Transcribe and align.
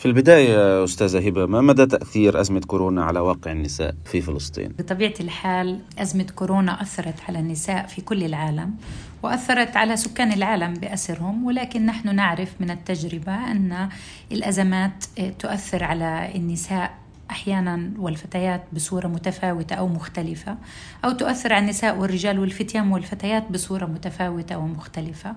في 0.00 0.06
البداية 0.06 0.84
أستاذة 0.84 1.26
هبة 1.26 1.46
ما 1.46 1.60
مدى 1.60 1.86
تأثير 1.86 2.40
أزمة 2.40 2.60
كورونا 2.60 3.04
على 3.04 3.20
واقع 3.20 3.52
النساء 3.52 3.94
في 4.04 4.20
فلسطين؟ 4.20 4.68
بطبيعة 4.78 5.14
الحال 5.20 5.80
أزمة 5.98 6.26
كورونا 6.34 6.82
أثرت 6.82 7.14
على 7.28 7.38
النساء 7.38 7.86
في 7.86 8.00
كل 8.00 8.24
العالم 8.24 8.74
وأثرت 9.22 9.76
على 9.76 9.96
سكان 9.96 10.32
العالم 10.32 10.74
بأسرهم 10.74 11.44
ولكن 11.44 11.86
نحن 11.86 12.14
نعرف 12.14 12.48
من 12.60 12.70
التجربة 12.70 13.50
أن 13.50 13.88
الأزمات 14.32 15.04
تؤثر 15.38 15.84
على 15.84 16.30
النساء 16.34 16.99
أحيانا 17.30 17.90
والفتيات 17.98 18.62
بصورة 18.72 19.06
متفاوتة 19.06 19.74
أو 19.74 19.88
مختلفة 19.88 20.56
أو 21.04 21.10
تؤثر 21.12 21.52
على 21.52 21.62
النساء 21.64 21.98
والرجال 21.98 22.38
والفتيان 22.38 22.92
والفتيات 22.92 23.50
بصورة 23.50 23.86
متفاوتة 23.86 24.58
ومختلفه 24.58 25.34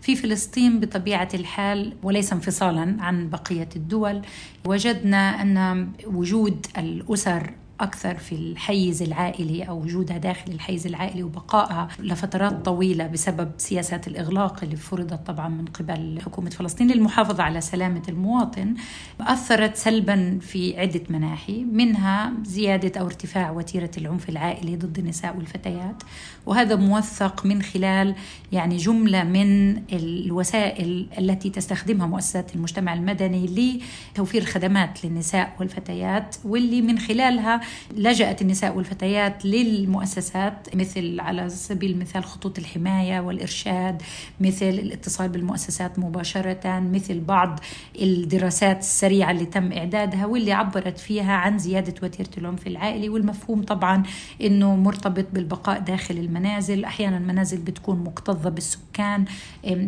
في 0.00 0.16
فلسطين 0.16 0.80
بطبيعة 0.80 1.28
الحال 1.34 1.92
وليس 2.02 2.32
انفصالا 2.32 2.96
عن 3.00 3.30
بقية 3.30 3.68
الدول 3.76 4.22
وجدنا 4.64 5.42
أن 5.42 5.88
وجود 6.06 6.66
الأسر 6.78 7.50
أكثر 7.80 8.14
في 8.14 8.34
الحيز 8.34 9.02
العائلي 9.02 9.62
أو 9.62 9.80
وجودها 9.80 10.18
داخل 10.18 10.52
الحيز 10.52 10.86
العائلي 10.86 11.22
وبقائها 11.22 11.88
لفترات 11.98 12.64
طويلة 12.64 13.06
بسبب 13.06 13.50
سياسات 13.58 14.08
الإغلاق 14.08 14.64
اللي 14.64 14.76
فرضت 14.76 15.26
طبعا 15.26 15.48
من 15.48 15.64
قبل 15.64 16.18
حكومة 16.24 16.50
فلسطين 16.50 16.90
للمحافظة 16.90 17.42
على 17.42 17.60
سلامة 17.60 18.02
المواطن 18.08 18.74
أثرت 19.20 19.76
سلبا 19.76 20.38
في 20.40 20.80
عدة 20.80 21.02
مناحي 21.10 21.64
منها 21.64 22.32
زيادة 22.44 23.00
أو 23.00 23.06
ارتفاع 23.06 23.50
وتيرة 23.50 23.90
العنف 23.98 24.28
العائلي 24.28 24.76
ضد 24.76 24.98
النساء 24.98 25.36
والفتيات 25.36 26.02
وهذا 26.46 26.76
موثق 26.76 27.46
من 27.46 27.62
خلال 27.62 28.14
يعني 28.52 28.76
جملة 28.76 29.24
من 29.24 29.76
الوسائل 29.92 31.06
التي 31.18 31.50
تستخدمها 31.50 32.06
مؤسسات 32.06 32.54
المجتمع 32.56 32.94
المدني 32.94 33.80
لتوفير 34.12 34.44
خدمات 34.44 35.04
للنساء 35.04 35.56
والفتيات 35.60 36.36
واللي 36.44 36.82
من 36.82 36.98
خلالها 36.98 37.60
لجأت 37.96 38.42
النساء 38.42 38.76
والفتيات 38.76 39.44
للمؤسسات 39.44 40.76
مثل 40.76 41.20
على 41.20 41.48
سبيل 41.48 41.90
المثال 41.90 42.24
خطوط 42.24 42.58
الحماية 42.58 43.20
والإرشاد 43.20 44.02
مثل 44.40 44.68
الاتصال 44.68 45.28
بالمؤسسات 45.28 45.98
مباشرة 45.98 46.80
مثل 46.80 47.20
بعض 47.20 47.60
الدراسات 48.02 48.78
السريعة 48.78 49.30
اللي 49.30 49.46
تم 49.46 49.72
إعدادها 49.72 50.26
واللي 50.26 50.52
عبرت 50.52 50.98
فيها 50.98 51.32
عن 51.32 51.58
زيادة 51.58 51.94
وتيرة 52.02 52.30
العنف 52.38 52.66
العائلي 52.66 53.08
والمفهوم 53.08 53.62
طبعا 53.62 54.02
أنه 54.40 54.76
مرتبط 54.76 55.26
بالبقاء 55.32 55.80
داخل 55.80 56.18
المنازل. 56.18 56.84
أحيانا 56.84 57.16
المنازل 57.16 57.58
بتكون 57.58 58.04
مكتظة 58.04 58.50
بالسكان. 58.50 59.24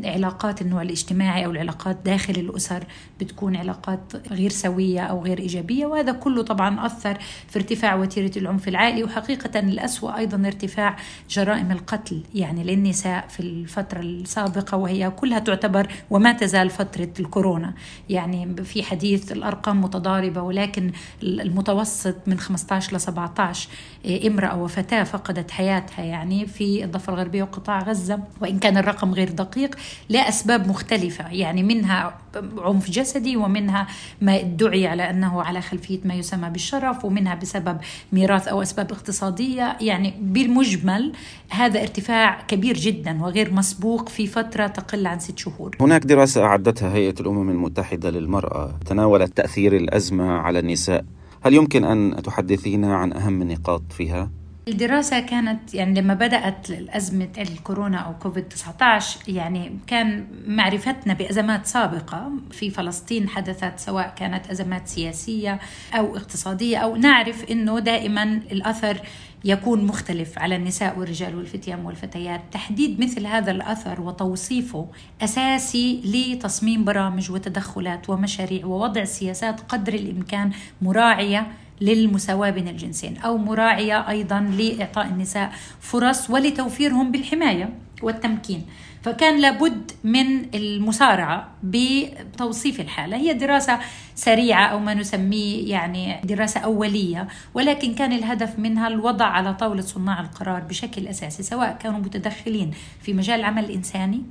علاقات 0.05 0.63
النوع 0.63 0.83
الاجتماعي 0.83 1.45
أو 1.47 1.51
العلاقات 1.51 1.97
داخل 2.05 2.33
الأسر 2.37 2.85
بتكون 3.21 3.57
علاقات 3.57 4.13
غير 4.31 4.51
سوية 4.51 5.01
أو 5.01 5.23
غير 5.23 5.39
إيجابية 5.39 5.87
وهذا 5.87 6.13
كله 6.13 6.43
طبعا 6.43 6.87
أثر 6.87 7.19
في 7.49 7.57
ارتفاع 7.67 7.95
وتيرة 7.95 8.31
العنف 8.37 8.69
العائلي 8.69 9.05
وحقيقة 9.05 9.61
الأسوأ 9.61 10.17
أيضا 10.19 10.47
ارتفاع 10.47 10.97
جرائم 11.31 11.71
القتل. 11.73 12.23
يعني 12.35 12.65
للنساء 12.65 13.27
في 13.29 13.41
الفترة 13.41 14.01
السابقة 14.01 14.77
وهي 14.77 15.11
كلها 15.11 15.39
تعتبر 15.39 15.93
وما 16.11 16.33
تزال 16.33 16.71
فترة 16.71 17.09
الكورونا. 17.21 17.75
يعني 18.11 18.65
في 18.65 18.83
حديث 18.83 19.33
الأرقام 19.33 19.81
متضاربة 19.81 20.43
ولكن 20.43 20.93
المتوسط 21.23 22.17
من 22.27 22.39
15 22.39 22.97
ل 22.97 23.01
17 23.01 23.69
امرأة 24.27 24.63
وفتاة 24.63 25.03
فقدت 25.05 25.51
حياتها. 25.51 26.05
يعني 26.05 26.47
في 26.47 26.85
الضفة 26.85 27.13
الغربية 27.13 27.43
وقطاع 27.43 27.79
غزة 27.79 28.21
وإن 28.41 28.59
كان 28.59 28.77
الرقم 28.77 29.15
غير 29.15 29.31
دقيق 29.31 29.75
لأسباب 30.09 30.69
مختلفة. 30.69 31.29
يعني 31.29 31.63
منها 31.63 32.19
عنف 32.59 32.91
جسدي 32.91 33.37
ومنها 33.37 33.87
ما 34.21 34.41
ادعي 34.41 34.87
على 34.87 35.11
أنه 35.11 35.43
على 35.43 35.61
خلفية 35.61 36.01
ما 36.05 36.15
يسمى 36.15 36.51
بالشرف 36.51 37.05
ومنها 37.05 37.35
بسبب 37.35 37.56
ميراث 38.13 38.49
أو 38.49 38.63
أسباب 38.63 38.93
اقتصادية 38.93 39.77
يعني 39.81 40.15
بالمجمل 40.21 41.13
هذا 41.49 41.81
ارتفاع 41.83 42.41
كبير 42.49 42.77
جدا 42.77 43.23
وغير 43.23 43.53
مسبوق 43.53 44.09
في 44.09 44.27
فترة 44.27 44.67
تقل 44.67 45.07
عن 45.07 45.19
ست 45.19 45.39
شهور 45.39 45.77
هناك 45.81 46.05
دراسة 46.05 46.45
أعدتها 46.45 46.95
هيئة 46.95 47.15
الأمم 47.21 47.51
المتحدة 47.51 48.11
للمرأة 48.11 48.79
تناولت 48.87 49.37
تأثير 49.37 49.77
الأزمة 49.77 50.33
على 50.33 50.59
النساء 50.59 51.05
هل 51.43 51.55
يمكن 51.55 51.85
أن 51.85 52.23
تحدثينا 52.23 52.97
عن 52.97 53.13
أهم 53.13 53.43
النقاط 53.43 53.83
فيها؟ 53.93 54.31
الدراسة 54.69 55.21
كانت 55.21 55.75
يعني 55.75 56.01
لما 56.01 56.15
بدأت 56.15 56.71
أزمة 56.71 57.29
الكورونا 57.39 57.99
أو 57.99 58.19
كوفيد 58.19 58.49
19 58.49 59.19
يعني 59.29 59.79
كان 59.87 60.27
معرفتنا 60.47 61.15
بأزمات 61.15 61.67
سابقة. 61.67 62.33
في 62.51 62.71
فلسطين 62.71 63.29
حدثت 63.29 63.79
سواء 63.79 64.15
كانت 64.17 64.51
أزمات 64.51 64.89
سياسية 64.89 65.61
أو 65.95 66.17
اقتصادية 66.17 66.79
أو 66.79 66.97
نعرف 66.97 67.45
أنه 67.51 67.79
دائما 67.79 68.23
الأثر 68.23 69.01
يكون 69.45 69.85
مختلف 69.85 70.39
على 70.39 70.57
النساء 70.57 70.99
والرجال 70.99 71.37
والفتيان 71.37 71.85
والفتيات. 71.85 72.41
تحديد 72.53 73.01
مثل 73.01 73.27
هذا 73.27 73.51
الأثر 73.51 74.01
وتوصيفه 74.01 74.87
أساسي 75.23 76.01
لتصميم 76.05 76.85
برامج 76.85 77.31
وتدخلات 77.31 78.11
ومشاريع 78.11 78.67
ووضع 78.67 79.05
سياسات 79.05 79.61
قدر 79.61 79.95
الإمكان 79.95 80.51
مراعية 80.83 81.47
للمساواة 81.81 82.51
بين 82.51 82.69
الجنسين 82.69 83.17
أو 83.19 83.39
مراعية 83.39 84.09
أيضا 84.09 84.41
لإعطاء 84.41 85.07
النساء 85.07 85.53
فرص 85.81 86.31
ولتوفيرهم 86.31 87.13
بالحماية 87.13 87.71
والتمكين. 88.03 88.67
فكان 89.03 89.41
لابد 89.41 89.93
من 90.05 90.55
المسارعة 90.55 91.49
بتوصيف 91.63 92.81
الحالة. 92.81 93.17
هي 93.17 93.33
دراسة 93.35 93.79
سريعة 94.15 94.67
أو 94.67 94.79
ما 94.79 94.95
نسميه 94.95 95.71
يعني 95.71 96.21
دراسة 96.25 96.61
أولية 96.61 97.29
ولكن 97.55 97.95
كان 97.95 98.13
الهدف 98.13 98.59
منها 98.59 98.89
الوضع 98.89 99.25
على 99.27 99.55
طاولة 99.55 99.83
صناع 99.83 100.21
القرار 100.21 100.61
بشكل 100.61 101.09
أساسي 101.09 101.43
سواء 101.43 101.77
كانوا 101.83 101.99
متدخلين 101.99 102.71
في 103.03 103.13
مجال 103.13 103.41
العمل 103.41 103.65
الإنساني 103.65 104.23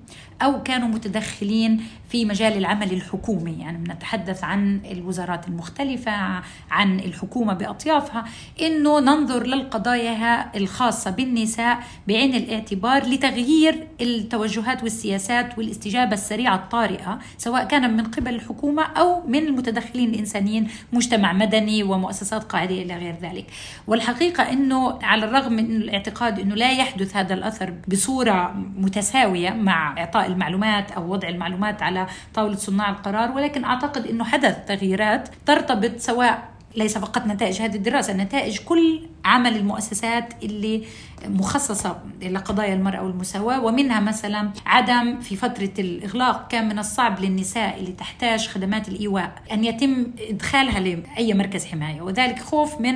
أو 0.41 0.63
كانوا 0.63 0.87
متدخلين 0.87 1.83
في 2.09 2.25
مجال 2.25 2.57
العمل 2.57 2.91
الحكومي. 2.93 3.59
يعني 3.59 3.77
بنتحدث 3.77 4.43
عن 4.43 4.81
الوزارات 4.91 5.47
المختلفة 5.47 6.41
عن 6.71 6.99
الحكومة 6.99 7.53
بأطيافها 7.53 8.25
إنه 8.61 8.99
ننظر 8.99 9.43
للقضايا 9.47 10.57
الخاصة 10.57 11.11
بالنساء 11.11 11.83
بعين 12.07 12.35
الاعتبار 12.35 13.05
لتغيير 13.05 13.87
التوجهات 14.01 14.64
والسياسات 14.83 15.57
والاستجابة 15.57 16.13
السريعة 16.13 16.55
الطارئة 16.55 17.19
سواء 17.37 17.63
كان 17.63 17.97
من 17.97 18.03
قبل 18.03 18.35
الحكومة 18.35 18.83
أو 18.83 19.27
من 19.27 19.47
المتدخلين 19.47 20.09
الإنسانيين 20.09 20.67
مجتمع 20.93 21.33
مدني 21.33 21.83
ومؤسسات 21.83 22.43
قاعدة 22.43 22.75
إلى 22.75 22.97
غير 22.97 23.15
ذلك. 23.21 23.45
والحقيقة 23.87 24.43
أنه 24.51 24.99
على 25.03 25.25
الرغم 25.25 25.53
من 25.53 25.75
الاعتقاد 25.75 26.39
أنه 26.39 26.55
لا 26.55 26.71
يحدث 26.71 27.15
هذا 27.15 27.33
الأثر 27.33 27.73
بصورة 27.87 28.53
متساوية 28.77 29.49
مع 29.49 29.97
إعطاء 29.97 30.27
المعلومات 30.27 30.91
أو 30.91 31.11
وضع 31.11 31.27
المعلومات 31.27 31.83
على 31.83 32.07
طاولة 32.33 32.55
صناع 32.55 32.89
القرار 32.89 33.31
ولكن 33.31 33.63
أعتقد 33.63 34.07
أنه 34.07 34.23
حدث 34.23 34.57
تغييرات 34.67 35.29
ترتبط 35.45 35.97
سواء 35.97 36.54
ليس 36.75 36.97
فقط 36.97 37.27
نتائج 37.27 37.61
هذه 37.61 37.75
الدراسة 37.75 38.13
نتائج 38.13 38.59
كل 38.59 39.01
عمل 39.25 39.55
المؤسسات 39.55 40.43
اللي 40.43 40.83
مخصصة 41.27 41.99
لقضايا 42.21 42.73
المرأة 42.73 43.03
والمساواة 43.03 43.65
ومنها 43.65 43.99
مثلا 43.99 44.49
عدم 44.65 45.19
في 45.19 45.35
فترة 45.35 45.71
الإغلاق 45.79 46.47
كان 46.47 46.69
من 46.69 46.79
الصعب 46.79 47.19
للنساء 47.19 47.79
اللي 47.79 47.91
تحتاج 47.91 48.47
خدمات 48.47 48.87
الإيواء 48.89 49.41
أن 49.51 49.63
يتم 49.63 50.05
إدخالها 50.29 50.79
لأي 50.79 51.33
مركز 51.33 51.65
حماية 51.65 52.01
وذلك 52.01 52.39
خوف 52.39 52.81
من 52.81 52.95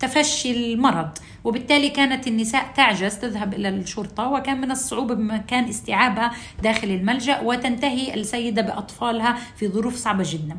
تفشي 0.00 0.72
المرض. 0.72 1.08
وبالتالي 1.44 1.88
كانت 1.88 2.26
النساء 2.28 2.66
تعجز 2.76 3.14
تذهب 3.14 3.54
إلى 3.54 3.68
الشرطة 3.68 4.28
وكان 4.28 4.60
من 4.60 4.70
الصعوبة 4.70 5.14
بمكان 5.14 5.64
استيعابها 5.64 6.32
داخل 6.62 6.88
الملجأ 6.90 7.40
وتنتهي 7.40 8.14
السيدة 8.14 8.62
بأطفالها 8.62 9.38
في 9.56 9.68
ظروف 9.68 9.96
صعبة 9.96 10.24
جدا. 10.26 10.56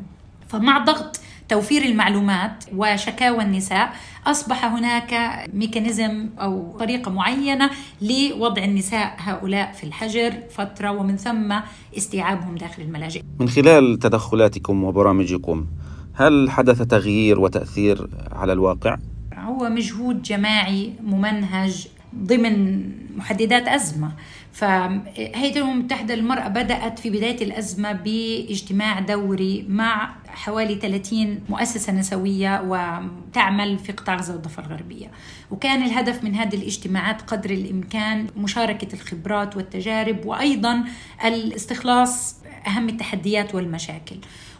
فمع 0.48 0.78
ضغط 0.78 1.20
توفير 1.50 1.82
المعلومات 1.82 2.64
وشكاوى 2.76 3.42
النساء 3.42 3.92
أصبح 4.26 4.64
هناك 4.64 5.14
ميكانيزم 5.54 6.28
أو 6.40 6.76
طريقة 6.78 7.10
معينة 7.10 7.70
لوضع 8.02 8.64
النساء 8.64 9.16
هؤلاء 9.18 9.72
في 9.72 9.84
الحجر 9.84 10.32
فترة 10.50 10.90
ومن 10.90 11.16
ثم 11.16 11.54
استيعابهم 11.96 12.54
داخل 12.54 12.82
الملاجئ. 12.82 13.22
من 13.40 13.48
خلال 13.48 13.98
تدخلاتكم 13.98 14.84
وبرامجكم 14.84 15.66
هل 16.14 16.50
حدث 16.50 16.82
تغيير 16.82 17.40
وتأثير 17.40 18.08
على 18.32 18.52
الواقع؟ 18.52 18.96
هو 19.34 19.68
مجهود 19.68 20.22
جماعي 20.22 20.92
ممنهج 21.02 21.88
ضمن 22.16 22.82
محددات 23.16 23.68
أزمة 23.68 24.12
فهيئة 24.52 25.56
الأمم 25.56 25.70
المتحدة 25.70 26.14
للمرأة 26.14 26.48
بدأت 26.48 26.98
في 26.98 27.10
بداية 27.10 27.44
الأزمة 27.44 27.92
باجتماع 27.92 29.00
دوري 29.00 29.66
مع 29.68 30.14
حوالي 30.34 30.74
30 30.74 31.40
مؤسسة 31.48 31.92
نسوية 31.92 32.60
وتعمل 32.60 33.78
في 33.78 33.92
قطاع 33.92 34.16
غزة 34.16 34.32
والضفة 34.32 34.62
الغربية. 34.66 35.10
وكان 35.50 35.82
الهدف 35.82 36.24
من 36.24 36.34
هذه 36.34 36.56
الاجتماعات 36.56 37.22
قدر 37.22 37.50
الإمكان 37.50 38.26
مشاركة 38.36 38.94
الخبرات 38.94 39.56
والتجارب 39.56 40.26
وأيضا 40.26 40.84
الاستخلاص 41.24 42.39
أهم 42.66 42.88
التحديات 42.88 43.54
والمشاكل. 43.54 44.16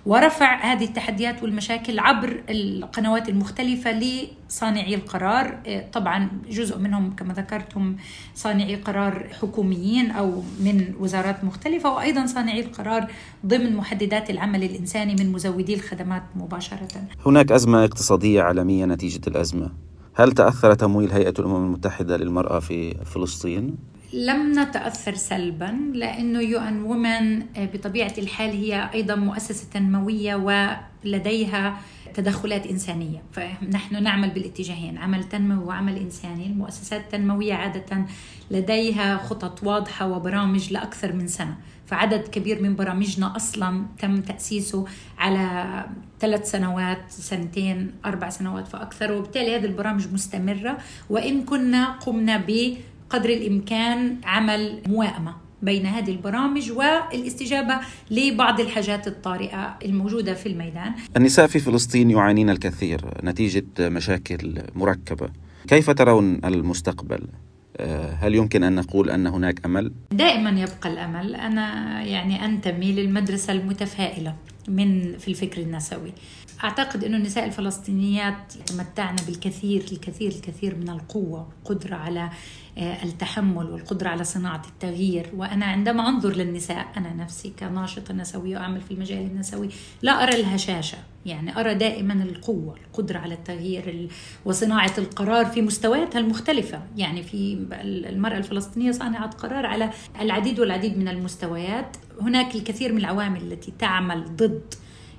ورفع 0.06 0.72
هذه 0.72 0.84
التحديات 0.84 1.42
والمشاكل 1.42 1.98
عبر 1.98 2.42
القنوات 2.50 3.28
المختلفة 3.28 3.92
لصانعي 3.92 4.94
القرار. 4.94 5.58
طبعا 5.92 6.28
جزء 6.50 6.78
منهم 6.78 7.16
كما 7.16 7.34
ذكرتم 7.34 7.96
صانعي 8.34 8.76
قرار 8.76 9.26
حكوميين 9.40 10.10
أو 10.10 10.42
من 10.60 10.94
وزارات 11.00 11.44
مختلفة 11.44 11.94
وأيضا 11.94 12.26
صانعي 12.26 12.60
القرار 12.60 13.06
ضمن 13.46 13.76
محددات 13.76 14.30
العمل 14.30 14.62
الإنساني 14.62 15.14
من 15.14 15.32
مزودي 15.32 15.74
الخدمات 15.74 16.22
مباشرة. 16.36 16.88
هناك 17.26 17.52
أزمة 17.52 17.84
اقتصادية 17.84 18.42
عالمية 18.42 18.86
نتيجة 18.86 19.20
الأزمة. 19.26 19.70
هل 20.14 20.32
تأثر 20.32 20.74
تمويل 20.74 21.12
هيئة 21.12 21.34
الأمم 21.38 21.64
المتحدة 21.64 22.16
للمرأة 22.16 22.58
في 22.58 22.94
فلسطين؟ 23.04 23.76
لم 24.12 24.58
نتأثر 24.58 25.14
سلبا 25.14 25.78
لأنه 25.94 26.40
يو 26.40 26.58
أن 26.58 26.82
وومن 26.82 27.46
بطبيعة 27.56 28.14
الحال 28.18 28.50
هي 28.50 28.90
أيضا 28.94 29.14
مؤسسة 29.14 29.66
تنموية 29.72 30.34
ولديها 31.04 31.78
تدخلات 32.14 32.66
إنسانية. 32.66 33.22
فنحن 33.32 34.02
نعمل 34.02 34.30
بالاتجاهين 34.30 34.98
عمل 34.98 35.24
تنموي 35.24 35.64
وعمل 35.64 35.96
إنساني. 35.96 36.46
المؤسسات 36.46 37.00
التنموية 37.00 37.54
عادة 37.54 38.06
لديها 38.50 39.16
خطط 39.16 39.62
واضحة 39.62 40.08
وبرامج 40.08 40.72
لأكثر 40.72 41.12
من 41.12 41.26
سنة. 41.26 41.56
فعدد 41.86 42.28
كبير 42.28 42.62
من 42.62 42.76
برامجنا 42.76 43.36
أصلا 43.36 43.86
تم 43.98 44.20
تأسيسه 44.20 44.84
على 45.18 45.84
ثلاث 46.20 46.50
سنوات 46.50 47.02
سنتين 47.08 47.92
أربع 48.04 48.28
سنوات 48.28 48.68
فأكثر. 48.68 49.12
وبالتالي 49.12 49.56
هذه 49.56 49.64
البرامج 49.64 50.12
مستمرة. 50.12 50.78
وإن 51.10 51.44
كنا 51.44 51.92
قمنا 51.92 52.36
ب 52.36 52.76
قدر 53.10 53.30
الإمكان 53.30 54.16
عمل 54.24 54.82
موائمه 54.88 55.34
بين 55.62 55.86
هذه 55.86 56.10
البرامج 56.10 56.70
والاستجابة 56.70 57.74
لبعض 58.10 58.60
الحاجات 58.60 59.06
الطارئة 59.06 59.78
الموجودة 59.84 60.34
في 60.34 60.48
الميدان. 60.48 60.92
النساء 61.16 61.46
في 61.46 61.58
فلسطين 61.58 62.10
يعانين 62.10 62.50
الكثير 62.50 63.00
نتيجة 63.24 63.64
مشاكل 63.80 64.62
مركبة. 64.74 65.28
كيف 65.68 65.90
ترون 65.90 66.40
المستقبل؟ 66.44 67.20
آه، 67.76 68.12
هل 68.12 68.34
يمكن 68.34 68.64
أن 68.64 68.74
نقول 68.74 69.10
أن 69.10 69.26
هناك 69.26 69.64
أمل؟ 69.64 69.92
دائما 70.12 70.50
يبقى 70.50 70.92
الأمل، 70.92 71.34
أنا 71.34 72.02
يعني 72.02 72.44
أنتمي 72.44 72.92
للمدرسة 72.92 73.52
المتفائلة 73.52 74.34
من 74.70 75.18
في 75.18 75.28
الفكر 75.28 75.60
النسوي. 75.62 76.12
أعتقد 76.64 77.04
إنه 77.04 77.16
النساء 77.16 77.46
الفلسطينيات 77.46 78.56
يتمتعن 78.56 79.16
بالكثير 79.26 79.84
الكثير 79.92 80.30
الكثير 80.30 80.74
من 80.74 80.88
القوة 80.88 81.48
والقدره 81.48 81.96
على 81.96 82.30
آه، 82.78 83.04
التحمل 83.04 83.70
والقدرة 83.70 84.08
على 84.08 84.24
صناعة 84.24 84.62
التغيير. 84.68 85.26
وأنا 85.36 85.66
عندما 85.66 86.08
أنظر 86.08 86.36
للنساء 86.36 86.86
أنا 86.96 87.14
نفسي 87.14 87.52
كناشطة 87.58 88.14
نسوية 88.14 88.56
وأعمل 88.56 88.80
في 88.80 88.90
المجال 88.90 89.18
النسوي 89.18 89.68
لا 90.02 90.22
أرى 90.22 90.40
الهشاشة. 90.40 90.98
يعني 91.26 91.60
أرى 91.60 91.74
دائما 91.74 92.14
القوة 92.14 92.76
القدرة 92.86 93.18
على 93.18 93.34
التغيير 93.34 94.08
وصناعة 94.44 94.92
القرار 94.98 95.46
في 95.46 95.62
مستوياتها 95.62 96.18
المختلفة. 96.18 96.82
يعني 96.96 97.22
في 97.22 97.66
المرأة 97.82 98.38
الفلسطينية 98.38 98.92
صانعة 98.92 99.30
قرار 99.30 99.66
على 99.66 99.90
العديد 100.20 100.60
والعديد 100.60 100.98
من 100.98 101.08
المستويات. 101.08 101.96
هناك 102.20 102.54
الكثير 102.54 102.92
من 102.92 102.98
العوامل 102.98 103.52
التي 103.52 103.72
تعمل 103.78 104.36
ضد 104.36 104.74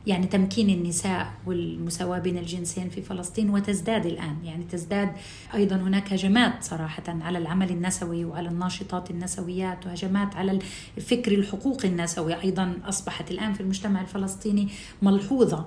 يعني 0.07 0.27
تمكين 0.27 0.69
النساء 0.69 1.33
والمساواة 1.45 2.19
بين 2.19 2.37
الجنسين 2.37 2.89
في 2.89 3.01
فلسطين 3.01 3.49
وتزداد 3.49 4.05
الآن. 4.05 4.35
يعني 4.43 4.63
تزداد 4.63 5.11
أيضا 5.53 5.75
هناك 5.75 6.13
هجمات 6.13 6.63
صراحة 6.63 7.03
على 7.07 7.37
العمل 7.37 7.69
النسوي 7.69 8.25
وعلى 8.25 8.49
الناشطات 8.49 9.11
النسويات 9.11 9.85
وهجمات 9.85 10.35
على 10.35 10.59
الفكر 10.97 11.31
الحقوقي 11.31 11.87
النسوي. 11.87 12.41
أيضا 12.41 12.73
أصبحت 12.85 13.31
الآن 13.31 13.53
في 13.53 13.61
المجتمع 13.61 14.01
الفلسطيني 14.01 14.67
ملحوظة 15.01 15.65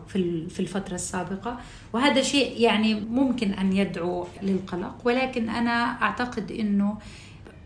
في 0.49 0.61
الفترة 0.61 0.95
السابقة. 0.95 1.61
وهذا 1.93 2.23
شيء 2.23 2.61
يعني 2.61 2.95
ممكن 2.95 3.51
أن 3.51 3.73
يدعو 3.73 4.27
للقلق. 4.43 4.95
ولكن 5.05 5.49
أنا 5.49 6.03
أعتقد 6.03 6.53
أنه 6.53 6.99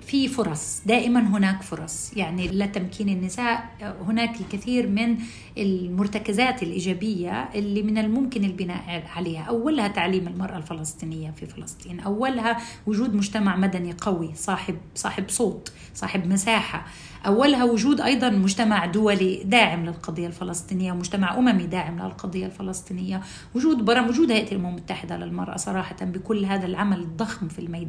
في 0.08 0.28
فرص 0.28 0.82
دائما 0.87 1.20
هناك 1.20 1.62
فرص. 1.62 2.12
يعني 2.16 2.49
لتمكين 2.49 3.08
النساء 3.08 3.69
هناك 4.06 4.40
الكثير 4.40 4.87
من 4.87 5.19
المرتكزات 5.58 6.62
الإيجابية 6.62 7.49
اللي 7.55 7.82
من 7.82 7.99
الممكن 7.99 8.44
البناء 8.44 9.05
عليها. 9.16 9.43
أولها 9.43 9.88
تعليم 9.88 10.28
المرأة 10.28 10.56
الفلسطينية 10.56 11.31
في 11.31 11.46
فلسطين. 11.46 12.00
أولها 12.00 12.56
وجود 12.87 13.14
مجتمع 13.14 13.56
مدني 13.56 13.93
قوي 14.00 14.31
صاحب 14.34 14.76
صاحب 14.94 15.25
صوت 15.28 15.72
صاحب 15.94 16.26
مساحة. 16.26 16.87
أولها 17.26 17.64
وجود 17.64 18.00
أيضا 18.00 18.31
مجتمع 18.31 18.87
دولي 18.87 19.43
داعم 19.44 19.84
للقضية 19.84 20.26
الفلسطينية 20.26 20.93
ومجتمع 20.93 21.38
أممي 21.38 21.66
داعم 21.66 21.99
للقضية 21.99 22.46
الفلسطينية. 22.46 23.20
وجود 23.55 23.84
برامج 23.84 24.08
وجود 24.10 24.31
هيئة 24.31 24.52
الأمم 24.52 24.66
المتحدة 24.66 25.16
للمرأة 25.16 25.56
صراحة 25.56 25.96
بكل 26.02 26.44
هذا 26.44 26.66
العمل 26.66 26.99
الضخم 26.99 27.49
في 27.49 27.58
الميدان. 27.58 27.88